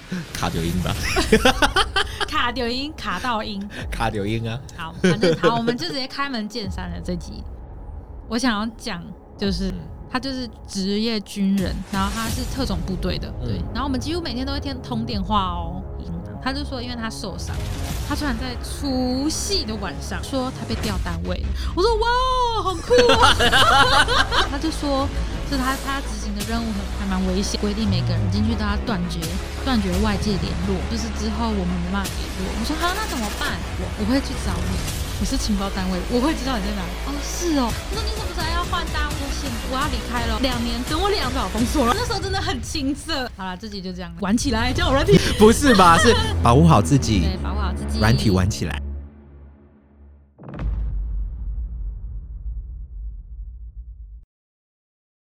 [0.32, 0.94] 卡丢音吧，
[2.28, 4.58] 卡丢音，卡到音，卡丢音啊。
[4.76, 7.00] 好，反正好，我们就直接开门见山了。
[7.04, 7.42] 这集
[8.28, 9.02] 我想要讲
[9.38, 9.68] 就是。
[9.68, 9.74] 嗯
[10.12, 13.54] 他就是职业军人，然后他是特种部队的，对。
[13.72, 15.82] 然后我们几乎每天都会天通电话哦。
[16.44, 17.56] 他就说，因为他受伤，
[18.06, 21.42] 他突然在除夕的晚上说他被调单位。
[21.74, 22.74] 我说哇，好
[24.50, 25.08] 他就说，
[25.50, 29.20] 就是他他执行的任务很还蛮危险，规定每个人进去都要断绝
[29.64, 32.48] 断绝外界联络，就是之后我们没办法联络。
[32.58, 33.56] 我说好，那怎么办？
[33.80, 34.76] 我我会去找你。
[35.20, 36.82] 我是情报单位，我会知道你在哪。
[37.06, 37.70] 哦，是哦。
[37.90, 39.12] 他说你什么时候要换单位？
[39.70, 41.94] 我要离开了，两年，等我脸就好封锁了。
[41.98, 43.30] 那时候真的很青涩。
[43.36, 45.18] 好了，自己就这样玩起来，叫我软体。
[45.38, 45.96] 不是吧？
[45.96, 48.82] 是 保护好自己，对，保护好自己，软体玩起来。